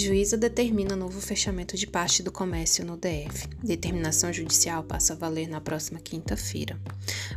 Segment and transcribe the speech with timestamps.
[0.00, 3.48] Juíza determina novo fechamento de parte do comércio no DF.
[3.60, 6.78] Determinação judicial passa a valer na próxima quinta-feira.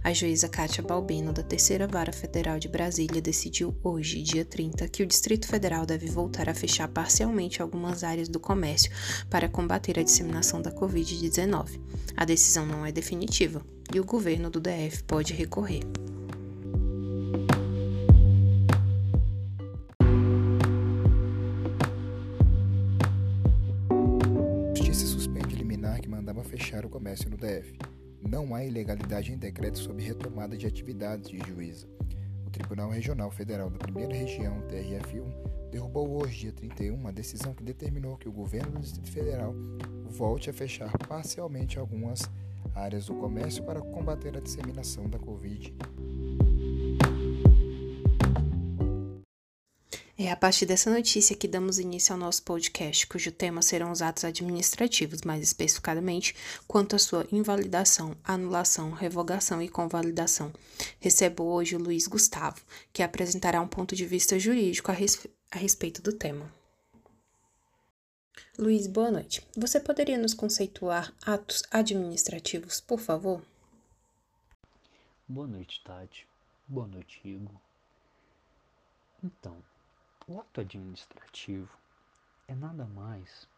[0.04, 5.02] A juíza Kátia Balbino, da Terceira Vara Federal de Brasília, decidiu hoje, dia 30, que
[5.02, 8.92] o Distrito Federal deve voltar a fechar parcialmente algumas áreas do comércio
[9.28, 11.80] para combater a disseminação da Covid-19.
[12.16, 15.82] A decisão não é definitiva e o governo do DF pode recorrer.
[27.12, 27.78] Comércio no DF.
[28.22, 31.86] Não há ilegalidade em decreto sobre retomada de atividades de juíza.
[32.48, 37.64] O Tribunal Regional Federal da Primeira Região, TRF1, derrubou hoje, dia 31, uma decisão que
[37.64, 39.54] determinou que o governo do Distrito Federal
[40.06, 42.30] volte a fechar parcialmente algumas
[42.74, 45.74] áreas do comércio para combater a disseminação da Covid
[50.32, 54.02] É a partir dessa notícia que damos início ao nosso podcast, cujo tema serão os
[54.02, 56.34] atos administrativos, mais especificadamente
[56.66, 60.54] quanto à sua invalidação, anulação, revogação e convalidação.
[61.02, 62.62] Recebo hoje o Luiz Gustavo,
[62.94, 66.50] que apresentará um ponto de vista jurídico a, res a respeito do tema.
[68.58, 69.46] Luiz, boa noite.
[69.58, 73.42] Você poderia nos conceituar atos administrativos, por favor?
[75.28, 76.26] Boa noite, Tati.
[76.70, 77.60] Boa noite, Igor.
[79.22, 79.62] Então,
[80.32, 81.78] o ato administrativo
[82.48, 83.50] é nada mais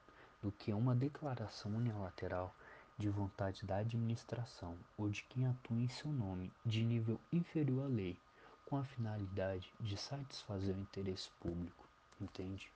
[0.42, 2.52] do que uma declaração unilateral
[2.98, 7.88] de vontade da administração ou de quem atua em seu nome de nível inferior à
[7.88, 8.18] lei,
[8.66, 11.88] com a finalidade de satisfazer o interesse público,
[12.20, 12.72] entende?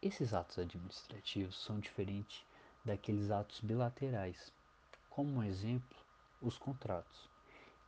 [0.00, 2.46] Esses atos administrativos são diferentes
[2.84, 4.52] daqueles atos bilaterais,
[5.10, 5.98] como um exemplo,
[6.40, 7.28] os contratos.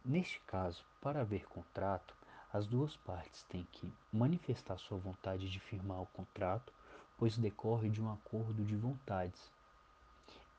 [0.04, 2.16] Neste caso, para haver contrato,
[2.52, 6.72] as duas partes têm que manifestar sua vontade de firmar o contrato,
[7.16, 9.52] pois decorre de um acordo de vontades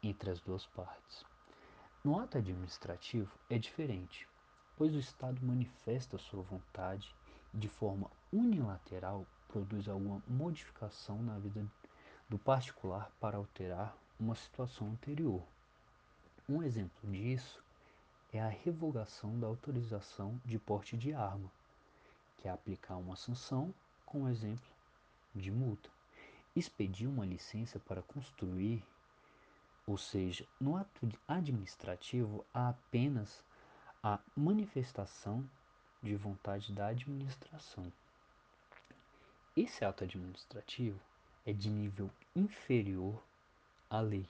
[0.02, 1.26] entre as duas partes.
[2.04, 4.28] No ato administrativo é diferente,
[4.78, 7.14] pois o Estado manifesta sua vontade
[7.54, 11.66] e de forma unilateral produz alguma modificação na vida
[12.30, 15.44] do particular para alterar uma situação anterior.
[16.48, 17.62] Um exemplo disso
[18.32, 21.52] é a revogação da autorização de porte de arma,
[22.42, 23.74] que é aplicar uma sanção
[24.06, 24.70] com exemplo
[25.34, 25.90] de multa.
[26.56, 28.84] Expedir uma licença para construir,
[29.86, 33.44] ou seja, no ato administrativo há apenas
[34.04, 35.48] a manifestação
[36.02, 37.92] de vontade da administração.
[39.56, 41.00] Esse ato administrativo
[41.46, 43.22] é de nível inferior
[43.90, 44.28] à lei.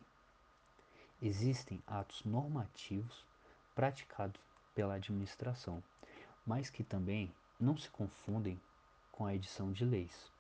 [1.22, 3.26] Existem atos normativos
[3.74, 4.42] praticados
[4.76, 5.82] pela administração,
[6.46, 8.60] mas que também não se confundem
[9.12, 10.32] com a edição de leis.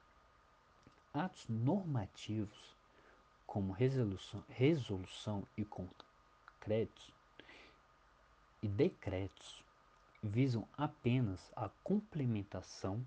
[1.14, 2.76] Atos normativos,
[3.46, 7.12] como resolução, resolução e concretos
[8.64, 9.64] e decretos,
[10.24, 13.06] visam apenas a complementação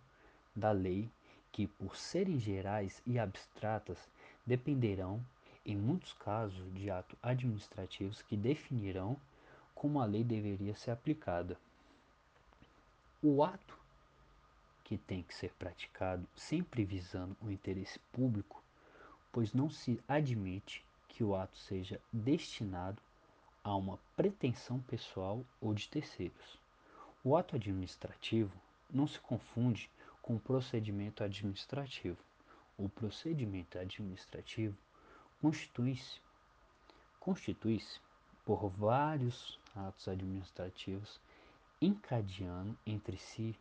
[0.55, 1.11] da lei
[1.51, 3.99] que, por serem gerais e abstratas,
[4.47, 5.25] dependerão,
[5.65, 9.17] em muitos casos, de atos administrativos que definirão
[9.75, 11.59] como a lei deveria ser aplicada.
[13.23, 13.84] O ato
[14.85, 18.63] que tem que ser praticado sempre visando o interesse público,
[19.33, 23.01] pois não se admite que o ato seja destinado
[23.65, 26.59] a uma pretensão pessoal ou de terceiros.
[27.25, 28.53] O ato administrativo
[28.93, 29.91] não se confunde
[30.21, 32.19] com o procedimento administrativo.
[32.77, 34.77] O procedimento administrativo
[35.41, 36.21] constitui-se
[37.21, 37.83] constitui
[38.45, 41.19] por vários atos administrativos
[41.81, 43.57] encadeando entre si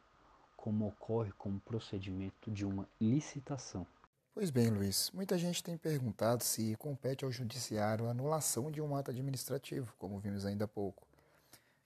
[0.63, 3.85] como ocorre com o procedimento de uma licitação.
[4.33, 8.95] Pois bem, Luiz, muita gente tem perguntado se compete ao judiciário a anulação de um
[8.95, 11.05] ato administrativo, como vimos ainda há pouco.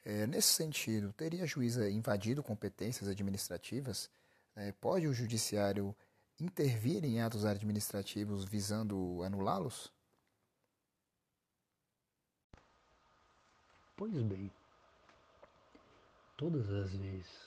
[0.06, 4.12] É, nesse sentido, teria a juíza invadido competências administrativas?
[4.56, 5.96] É, pode o judiciário
[6.40, 9.92] intervir em atos administrativos visando anulá-los?
[13.96, 14.52] Pois bem,
[16.38, 17.47] todas as vezes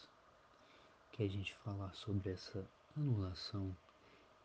[1.20, 3.76] que a gente falar sobre essa anulação,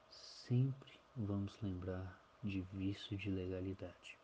[0.09, 4.17] sempre vamos lembrar de vício de legalidade.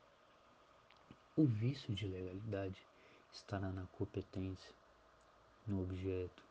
[1.38, 2.86] O vício de legalidade
[3.31, 4.75] estará na competência,
[5.65, 6.44] no objeto,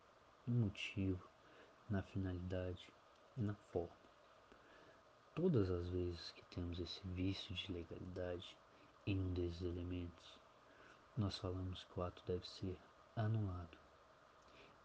[0.46, 1.22] no motivo,
[1.90, 2.88] na finalidade
[3.36, 3.92] e na forma.
[5.34, 8.56] Todas as vezes que temos esse vício de legalidade
[9.06, 10.38] em um desses elementos,
[11.14, 12.74] nós falamos que o ato deve ser
[13.14, 13.76] anulado.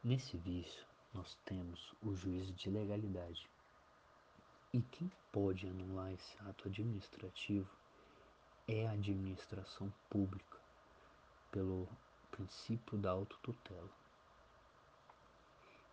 [0.04, 0.86] Nesse vício,
[1.16, 3.50] nós temos o juízo de legalidade.
[4.74, 7.70] E quem pode anular esse ato administrativo
[8.68, 10.60] é a administração pública,
[11.52, 11.88] pelo
[12.30, 13.90] princípio da autotutela,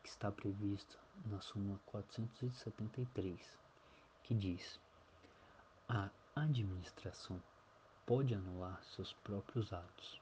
[0.02, 3.40] que está prevista na súmula 473,
[4.24, 4.80] que diz:
[5.88, 7.40] a administração
[8.04, 10.20] pode anular seus próprios atos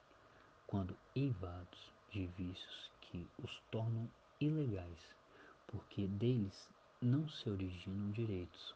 [0.67, 4.07] quando eivados de vícios que os tornam
[4.41, 5.15] ilegais,
[5.67, 6.69] porque deles
[7.01, 8.75] não se originam direitos,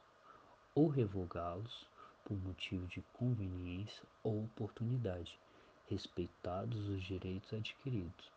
[0.74, 1.86] ou revogá-los
[2.24, 5.38] por motivo de conveniência ou oportunidade,
[5.88, 8.32] respeitados os direitos adquiridos,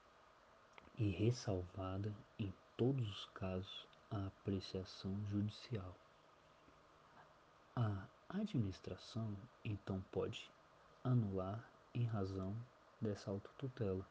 [0.97, 5.95] e ressalvada em todos os casos a apreciação judicial.
[7.75, 10.49] A administração então pode
[11.03, 11.63] anular
[11.93, 12.55] em razão
[12.99, 14.05] dessa autotutela.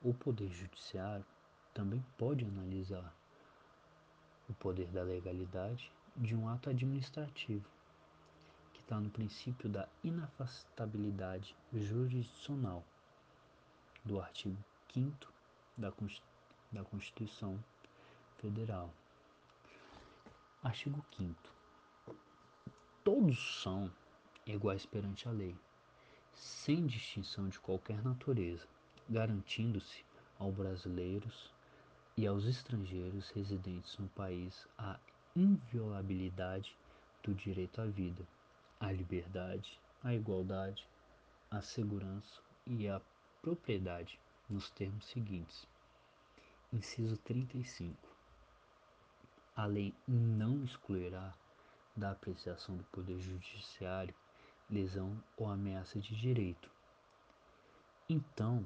[0.00, 1.24] O Poder Judiciário
[1.74, 3.14] também pode analisar
[4.48, 7.66] o poder da legalidade de um ato administrativo,
[8.74, 12.84] que está no princípio da inafastabilidade jurisdicional
[14.04, 15.32] do artigo 5
[16.70, 17.58] da Constituição
[18.38, 18.92] Federal.
[20.62, 21.34] Artigo 5
[23.02, 23.90] Todos são
[24.46, 25.56] iguais perante a lei,
[26.34, 28.66] sem distinção de qualquer natureza,
[29.08, 30.04] garantindo-se
[30.38, 31.52] aos brasileiros
[32.16, 34.98] e aos estrangeiros residentes no país a
[35.34, 36.76] inviolabilidade
[37.22, 38.26] do direito à vida,
[38.78, 40.86] à liberdade, à igualdade,
[41.50, 43.00] à segurança e à
[43.40, 44.18] propriedade
[44.48, 45.66] nos termos seguintes.
[46.72, 47.96] Inciso 35.
[49.56, 51.34] A lei não excluirá
[51.96, 54.14] da apreciação do Poder Judiciário
[54.70, 56.70] lesão ou ameaça de direito.
[58.08, 58.64] Então,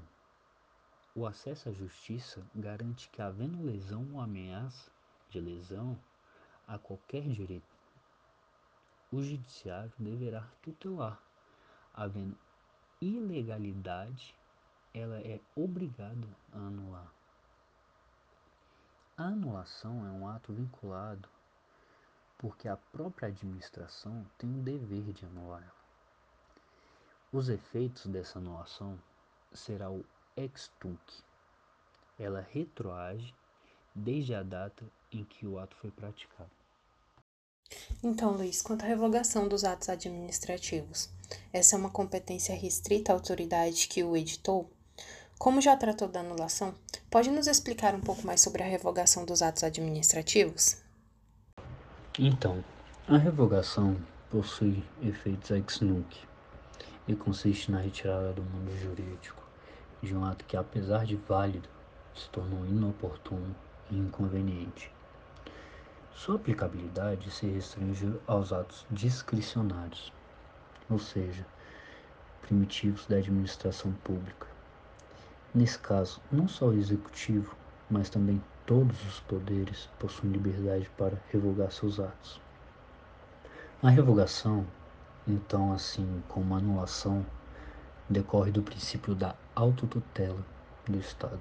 [1.16, 4.90] o acesso à justiça garante que, havendo lesão ou ameaça
[5.30, 5.98] de lesão
[6.68, 7.64] a qualquer direito,
[9.10, 11.18] o judiciário deverá tutelar.
[11.94, 12.36] Havendo
[13.00, 14.34] ilegalidade,
[14.92, 17.10] ela é obrigada a anular.
[19.16, 21.26] A anulação é um ato vinculado
[22.36, 25.86] porque a própria administração tem o dever de anular ela.
[27.32, 28.98] Os efeitos dessa anulação
[29.54, 30.04] será o
[30.37, 31.00] ex tunc.
[32.19, 33.35] Ela retroage
[33.94, 36.50] desde a data em que o ato foi praticado.
[38.03, 41.11] Então, Luiz, quanto à revogação dos atos administrativos,
[41.53, 44.71] essa é uma competência restrita à autoridade que o editou?
[45.38, 46.75] Como já tratou da anulação,
[47.11, 50.81] pode nos explicar um pouco mais sobre a revogação dos atos administrativos?
[52.19, 52.65] Então,
[53.09, 53.97] a revogação
[54.31, 56.17] possui efeitos ex nunc
[57.06, 59.45] e consiste na retirada do mundo jurídico
[60.02, 61.69] de um ato que, apesar de válido,
[62.14, 63.54] se tornou inoportuno
[63.90, 64.90] e inconveniente.
[66.14, 70.12] Sua aplicabilidade se restringe aos atos discricionários,
[70.88, 71.46] ou seja,
[72.40, 74.46] primitivos da administração pública.
[75.54, 77.54] Nesse caso, não só o executivo,
[77.90, 82.40] mas também todos os poderes possuem liberdade para revogar seus atos.
[83.82, 84.66] A revogação,
[85.26, 87.25] então, assim como a anulação,
[88.08, 90.44] decorre do princípio da autotutela
[90.86, 91.40] do Estado.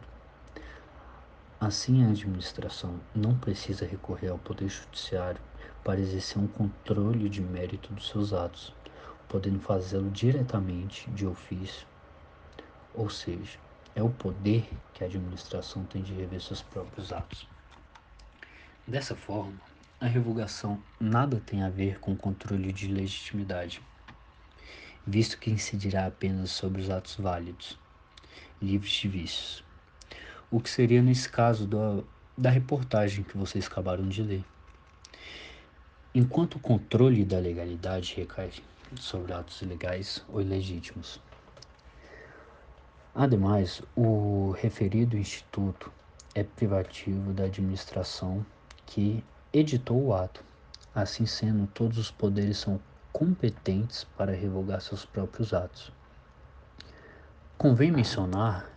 [1.60, 5.41] Assim, a administração não precisa recorrer ao Poder Judiciário
[5.84, 8.74] para exercer um controle de mérito dos seus atos,
[9.27, 11.86] podendo fazê-lo diretamente de ofício,
[12.93, 13.60] ou seja,
[13.93, 17.48] é o poder que a administração tem de rever seus próprios atos.
[18.88, 19.60] Dessa forma,
[20.00, 23.81] a revogação nada tem a ver com controle de legitimidade
[25.05, 27.77] visto que incidirá apenas sobre os atos válidos,
[28.62, 29.63] livres de vícios.
[30.50, 32.04] O que seria nesse caso da,
[32.38, 34.44] da reportagem que vocês acabaram de ler.
[36.13, 38.51] Enquanto o controle da legalidade recai
[38.96, 41.20] sobre atos ilegais ou ilegítimos.
[43.13, 45.92] Ademais, o referido instituto
[46.34, 48.46] é privativo da administração
[48.86, 49.24] que
[49.54, 50.44] editou o ato.
[50.94, 52.80] Assim sendo, todos os poderes são
[53.12, 55.92] competentes para revogar seus próprios atos.
[57.58, 58.70] Convém mencionar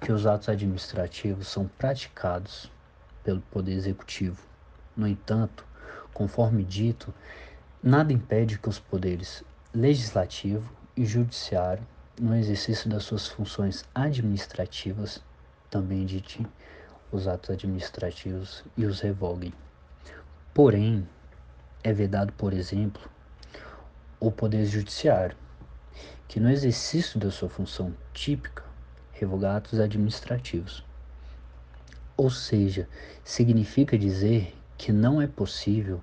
[0.00, 2.72] que os atos administrativos são praticados
[3.22, 4.42] pelo Poder Executivo.
[4.96, 5.62] No entanto,
[6.14, 7.12] conforme dito,
[7.82, 11.86] nada impede que os poderes legislativo e judiciário,
[12.18, 15.22] no exercício das suas funções administrativas,
[15.68, 16.46] também ditem
[17.12, 19.52] os atos administrativos e os revoguem.
[20.54, 21.06] Porém,
[21.84, 23.02] é vedado, por exemplo,
[24.18, 25.36] o Poder Judiciário,
[26.28, 28.62] que no exercício da sua função típica
[29.12, 30.84] revoga atos administrativos.
[32.16, 32.86] Ou seja,
[33.24, 36.00] significa dizer que não é possível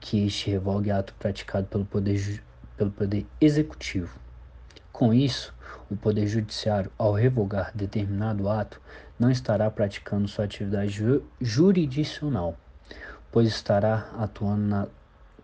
[0.00, 2.42] que este revogue ato praticado pelo poder,
[2.76, 4.18] pelo poder executivo.
[4.90, 5.54] Com isso,
[5.90, 8.80] o Poder Judiciário, ao revogar determinado ato,
[9.18, 12.56] não estará praticando sua atividade ju jurisdicional,
[13.30, 14.86] pois estará atuando na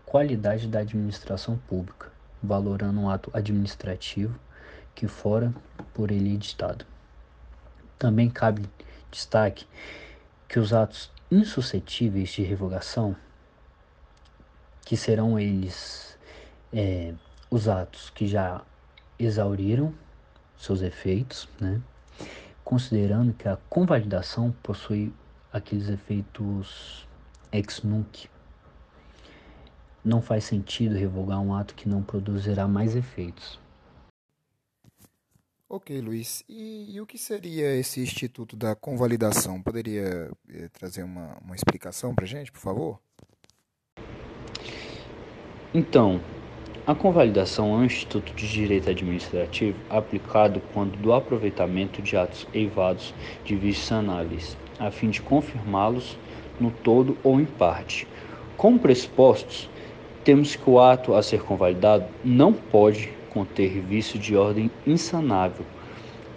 [0.05, 2.08] qualidade da administração pública,
[2.41, 4.37] valorando um ato administrativo
[4.95, 5.53] que fora
[5.93, 6.85] por ele editado.
[7.97, 8.69] Também cabe
[9.11, 9.65] destaque
[10.47, 13.15] que os atos insuscetíveis de revogação,
[14.85, 16.17] que serão eles
[16.73, 17.13] é,
[17.49, 18.61] os atos que já
[19.17, 19.93] exauriram
[20.57, 21.81] seus efeitos, né?
[22.63, 25.13] considerando que a convalidação possui
[25.51, 27.07] aqueles efeitos
[27.51, 28.29] ex nunc.
[30.09, 33.59] Não faz sentido revogar um ato que não produzirá mais efeitos.
[35.69, 36.43] Ok, Luiz.
[36.49, 39.61] E, e o que seria esse Instituto da Convalidação?
[39.61, 42.99] Poderia eh, trazer uma, uma explicação para gente, por favor?
[45.71, 46.19] Então,
[46.87, 53.13] a convalidação é um instituto de direito administrativo aplicado quando do aproveitamento de atos eivados
[53.45, 56.17] de vícios sanáveis, a fim de confirmá-los
[56.59, 58.07] no todo ou em parte.
[58.57, 59.69] Como pressupostos,
[60.29, 65.65] temos que o ato a ser convalidado não pode conter vício de ordem insanável,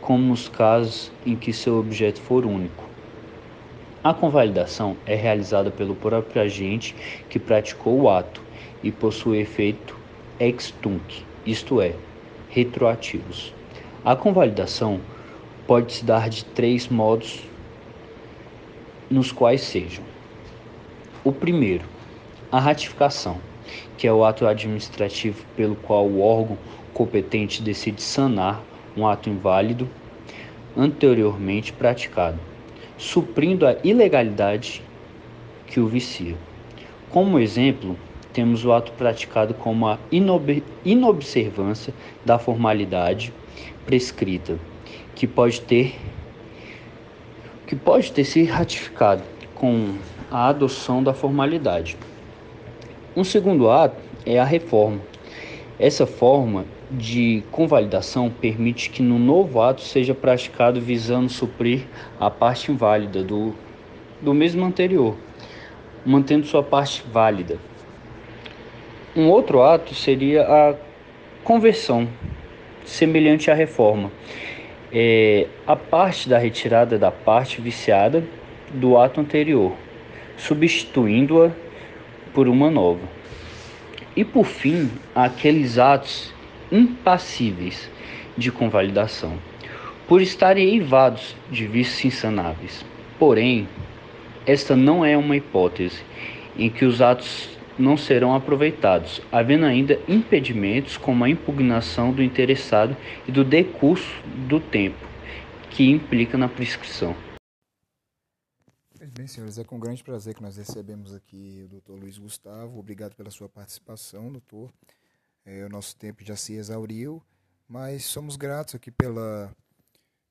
[0.01, 2.85] como nos casos em que seu objeto for único.
[4.03, 6.95] A convalidação é realizada pelo próprio agente
[7.29, 8.41] que praticou o ato
[8.83, 9.95] e possui efeito
[10.41, 11.95] ex tunc, isto é,
[12.49, 13.53] retroativos.
[14.03, 15.03] A convalidação
[15.67, 17.43] pode se dar de três modos,
[19.11, 20.03] nos quais sejam:
[21.23, 21.85] o primeiro,
[22.51, 23.52] a ratificação,
[23.97, 26.59] que é o ato administrativo pelo qual o órgão
[26.93, 28.63] competente decide sanar
[28.97, 29.89] um ato inválido
[30.77, 32.39] anteriormente praticado,
[32.97, 34.83] suprindo a ilegalidade
[35.67, 36.37] que o vicia.
[37.11, 37.97] Como exemplo,
[38.33, 41.93] temos o ato praticado como a inob inobservância
[42.25, 43.33] da formalidade
[43.85, 44.59] prescrita,
[45.15, 45.95] que pode ter
[47.67, 49.23] que pode ter se ratificado
[49.55, 49.95] com
[50.31, 51.97] a adoção da formalidade.
[53.15, 54.99] Um segundo ato é a reforma.
[55.79, 61.83] Essa forma de convalidação permite que no novo ato seja praticado visando suprir
[62.19, 63.55] a parte inválida do,
[64.19, 65.15] do mesmo anterior,
[66.07, 67.59] mantendo sua parte válida.
[69.15, 70.75] Um outro ato seria a
[71.45, 72.09] conversão,
[72.83, 74.11] semelhante à reforma.
[74.91, 78.25] É a parte da retirada da parte viciada
[78.73, 79.73] do ato anterior,
[80.39, 81.51] substituindo-a
[82.33, 83.09] por uma nova.
[84.17, 86.33] E por fim, aqueles atos
[86.71, 87.91] impassíveis
[88.37, 89.35] de convalidação,
[90.09, 92.85] por estarem eivados de vícios insanáveis.
[93.19, 93.69] Porém,
[94.47, 96.03] esta não é uma hipótese
[96.57, 97.49] em que os atos
[97.79, 102.97] não serão aproveitados, havendo ainda impedimentos como a impugnação do interessado
[103.27, 104.15] e do decurso
[104.49, 105.07] do tempo,
[105.71, 107.15] que implica na prescrição.
[109.15, 112.79] Bem, senhores, é com grande prazer que nós recebemos aqui o doutor Luiz Gustavo.
[112.79, 114.73] Obrigado pela sua participação, doutor.
[115.45, 117.23] É, o nosso tempo já se exauriu,
[117.69, 119.55] mas somos gratos aqui pela,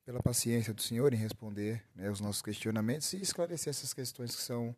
[0.03, 4.41] pela paciência do senhor em responder né, os nossos questionamentos e esclarecer essas questões que
[4.41, 4.75] são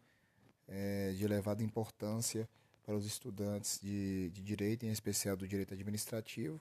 [0.67, 2.49] é, de elevada importância
[2.83, 6.59] para os estudantes de, de direito, em especial do direito administrativo.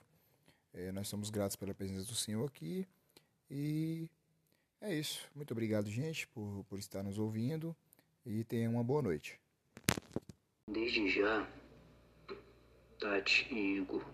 [0.73, 2.87] É, nós somos gratos pela presença do senhor aqui
[3.51, 4.09] e
[4.83, 5.27] é isso.
[5.33, 7.75] Muito obrigado, gente, por, por estar nos ouvindo
[8.25, 9.39] e tenha uma boa noite.
[10.69, 11.47] Desde já,
[12.99, 14.05] Tati e Igor,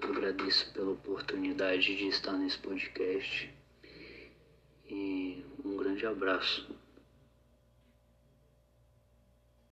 [0.00, 3.54] agradeço pela oportunidade de estar nesse podcast
[4.86, 6.77] e um grande abraço.